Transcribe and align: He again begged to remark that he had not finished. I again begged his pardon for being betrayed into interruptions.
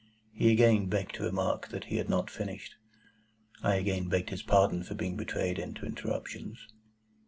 He 0.33 0.51
again 0.51 0.87
begged 0.87 1.13
to 1.17 1.25
remark 1.25 1.67
that 1.67 1.83
he 1.83 1.97
had 1.97 2.09
not 2.09 2.31
finished. 2.31 2.73
I 3.61 3.75
again 3.75 4.09
begged 4.09 4.31
his 4.31 4.41
pardon 4.41 4.81
for 4.81 4.95
being 4.95 5.15
betrayed 5.15 5.59
into 5.59 5.85
interruptions. 5.85 6.57